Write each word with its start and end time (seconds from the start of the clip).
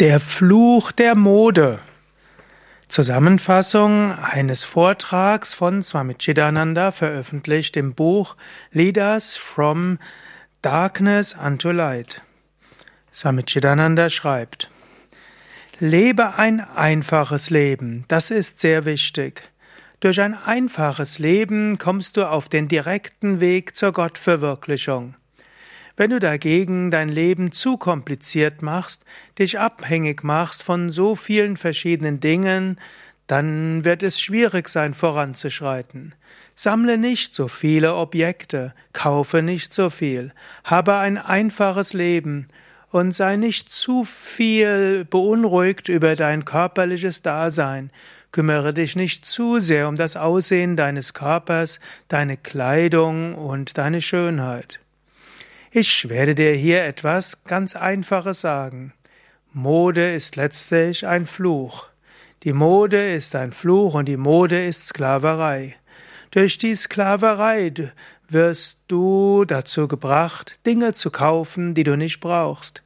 Der 0.00 0.18
Fluch 0.18 0.92
der 0.92 1.14
Mode. 1.14 1.78
Zusammenfassung 2.88 4.12
eines 4.12 4.64
Vortrags 4.64 5.52
von 5.52 5.82
Swami 5.82 6.14
Chidananda 6.14 6.90
veröffentlicht 6.90 7.76
im 7.76 7.92
Buch 7.92 8.34
Leaders 8.72 9.36
from 9.36 9.98
Darkness 10.62 11.34
unto 11.34 11.70
Light. 11.70 12.22
Swami 13.12 13.42
Chidananda 13.42 14.08
schreibt, 14.08 14.70
Lebe 15.80 16.32
ein 16.38 16.60
einfaches 16.60 17.50
Leben, 17.50 18.06
das 18.08 18.30
ist 18.30 18.58
sehr 18.58 18.86
wichtig. 18.86 19.50
Durch 20.00 20.18
ein 20.22 20.32
einfaches 20.32 21.18
Leben 21.18 21.76
kommst 21.76 22.16
du 22.16 22.26
auf 22.26 22.48
den 22.48 22.68
direkten 22.68 23.40
Weg 23.40 23.76
zur 23.76 23.92
Gottverwirklichung. 23.92 25.14
Wenn 26.00 26.12
du 26.12 26.18
dagegen 26.18 26.90
dein 26.90 27.10
Leben 27.10 27.52
zu 27.52 27.76
kompliziert 27.76 28.62
machst, 28.62 29.04
dich 29.38 29.58
abhängig 29.58 30.24
machst 30.24 30.62
von 30.62 30.90
so 30.92 31.14
vielen 31.14 31.58
verschiedenen 31.58 32.20
Dingen, 32.20 32.80
dann 33.26 33.84
wird 33.84 34.02
es 34.02 34.18
schwierig 34.18 34.70
sein 34.70 34.94
voranzuschreiten. 34.94 36.14
Sammle 36.54 36.96
nicht 36.96 37.34
so 37.34 37.48
viele 37.48 37.96
Objekte, 37.96 38.72
kaufe 38.94 39.42
nicht 39.42 39.74
so 39.74 39.90
viel, 39.90 40.32
habe 40.64 40.96
ein 40.96 41.18
einfaches 41.18 41.92
Leben 41.92 42.48
und 42.88 43.12
sei 43.14 43.36
nicht 43.36 43.70
zu 43.70 44.04
viel 44.04 45.04
beunruhigt 45.04 45.90
über 45.90 46.16
dein 46.16 46.46
körperliches 46.46 47.20
Dasein. 47.20 47.90
Kümmere 48.32 48.72
dich 48.72 48.96
nicht 48.96 49.26
zu 49.26 49.58
sehr 49.60 49.86
um 49.86 49.96
das 49.96 50.16
Aussehen 50.16 50.76
deines 50.76 51.12
Körpers, 51.12 51.78
deine 52.08 52.38
Kleidung 52.38 53.34
und 53.34 53.76
deine 53.76 54.00
Schönheit. 54.00 54.80
Ich 55.72 56.08
werde 56.08 56.34
dir 56.34 56.52
hier 56.52 56.82
etwas 56.84 57.44
ganz 57.44 57.76
Einfaches 57.76 58.40
sagen. 58.40 58.92
Mode 59.52 60.14
ist 60.14 60.34
letztlich 60.34 61.06
ein 61.06 61.28
Fluch. 61.28 61.86
Die 62.42 62.52
Mode 62.52 63.12
ist 63.14 63.36
ein 63.36 63.52
Fluch 63.52 63.94
und 63.94 64.06
die 64.06 64.16
Mode 64.16 64.66
ist 64.66 64.88
Sklaverei. 64.88 65.76
Durch 66.32 66.58
die 66.58 66.74
Sklaverei 66.74 67.72
wirst 68.28 68.78
du 68.88 69.44
dazu 69.44 69.86
gebracht, 69.86 70.58
Dinge 70.66 70.92
zu 70.92 71.10
kaufen, 71.10 71.74
die 71.74 71.84
du 71.84 71.96
nicht 71.96 72.18
brauchst. 72.18 72.82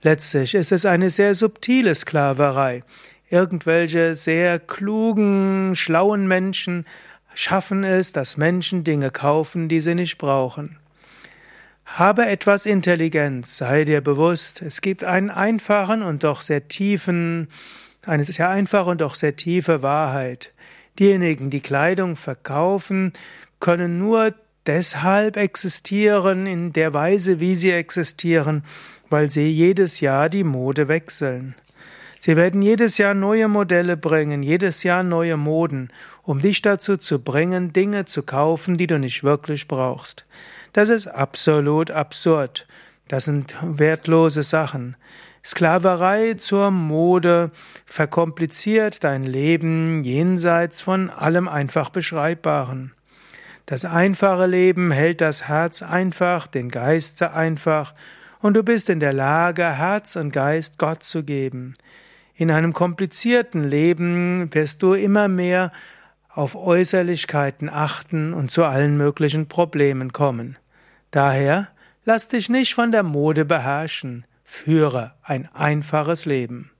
Letztlich 0.00 0.54
ist 0.54 0.70
es 0.70 0.86
eine 0.86 1.10
sehr 1.10 1.34
subtile 1.34 1.96
Sklaverei. 1.96 2.84
Irgendwelche 3.28 4.14
sehr 4.14 4.60
klugen, 4.60 5.74
schlauen 5.74 6.28
Menschen 6.28 6.86
schaffen 7.34 7.82
es, 7.82 8.12
dass 8.12 8.36
Menschen 8.36 8.84
Dinge 8.84 9.10
kaufen, 9.10 9.68
die 9.68 9.80
sie 9.80 9.96
nicht 9.96 10.16
brauchen. 10.16 10.79
Habe 11.94 12.26
etwas 12.26 12.66
Intelligenz, 12.66 13.56
sei 13.56 13.84
dir 13.84 14.00
bewusst, 14.00 14.62
es 14.62 14.80
gibt 14.80 15.02
einen 15.02 15.28
einfachen 15.28 16.02
und 16.02 16.22
doch 16.22 16.40
sehr 16.40 16.68
tiefen, 16.68 17.48
eine 18.06 18.24
sehr 18.24 18.48
einfache 18.48 18.88
und 18.88 19.00
doch 19.00 19.16
sehr 19.16 19.34
tiefe 19.34 19.82
Wahrheit. 19.82 20.54
Diejenigen, 21.00 21.50
die 21.50 21.60
Kleidung 21.60 22.14
verkaufen, 22.14 23.12
können 23.58 23.98
nur 23.98 24.32
deshalb 24.66 25.36
existieren 25.36 26.46
in 26.46 26.72
der 26.72 26.94
Weise, 26.94 27.40
wie 27.40 27.56
sie 27.56 27.72
existieren, 27.72 28.64
weil 29.10 29.28
sie 29.28 29.50
jedes 29.50 29.98
Jahr 30.00 30.28
die 30.28 30.44
Mode 30.44 30.86
wechseln. 30.86 31.56
Sie 32.22 32.36
werden 32.36 32.60
jedes 32.60 32.98
Jahr 32.98 33.14
neue 33.14 33.48
Modelle 33.48 33.96
bringen, 33.96 34.42
jedes 34.42 34.82
Jahr 34.82 35.02
neue 35.02 35.38
Moden, 35.38 35.88
um 36.22 36.42
dich 36.42 36.60
dazu 36.60 36.98
zu 36.98 37.18
bringen, 37.18 37.72
Dinge 37.72 38.04
zu 38.04 38.22
kaufen, 38.22 38.76
die 38.76 38.86
du 38.86 38.98
nicht 38.98 39.24
wirklich 39.24 39.68
brauchst. 39.68 40.26
Das 40.74 40.90
ist 40.90 41.06
absolut 41.06 41.90
absurd. 41.90 42.66
Das 43.08 43.24
sind 43.24 43.56
wertlose 43.62 44.42
Sachen. 44.42 44.98
Sklaverei 45.42 46.34
zur 46.34 46.70
Mode 46.70 47.52
verkompliziert 47.86 49.02
dein 49.02 49.24
Leben 49.24 50.04
jenseits 50.04 50.82
von 50.82 51.08
allem 51.08 51.48
einfach 51.48 51.88
Beschreibbaren. 51.88 52.92
Das 53.64 53.86
einfache 53.86 54.44
Leben 54.44 54.90
hält 54.90 55.22
das 55.22 55.48
Herz 55.48 55.80
einfach, 55.80 56.48
den 56.48 56.68
Geist 56.68 57.22
einfach, 57.22 57.94
und 58.40 58.54
du 58.54 58.62
bist 58.62 58.90
in 58.90 59.00
der 59.00 59.14
Lage, 59.14 59.64
Herz 59.64 60.16
und 60.16 60.32
Geist 60.32 60.76
Gott 60.76 61.02
zu 61.02 61.22
geben. 61.22 61.76
In 62.40 62.50
einem 62.50 62.72
komplizierten 62.72 63.68
Leben 63.68 64.54
wirst 64.54 64.82
du 64.82 64.94
immer 64.94 65.28
mehr 65.28 65.72
auf 66.30 66.56
Äußerlichkeiten 66.56 67.68
achten 67.68 68.32
und 68.32 68.50
zu 68.50 68.64
allen 68.64 68.96
möglichen 68.96 69.46
Problemen 69.46 70.14
kommen. 70.14 70.56
Daher 71.10 71.68
lass 72.06 72.28
dich 72.28 72.48
nicht 72.48 72.72
von 72.72 72.92
der 72.92 73.02
Mode 73.02 73.44
beherrschen, 73.44 74.24
führe 74.42 75.12
ein 75.22 75.50
einfaches 75.52 76.24
Leben. 76.24 76.70